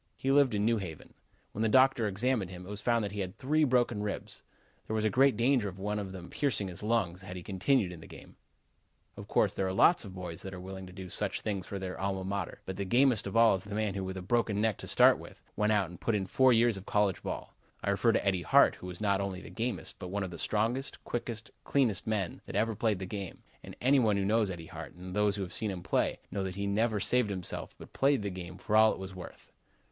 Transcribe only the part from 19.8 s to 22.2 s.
but one of the strongest, quickest, cleanest